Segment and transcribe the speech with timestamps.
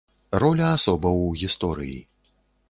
[0.43, 2.01] Роля асобаў у гісторыі.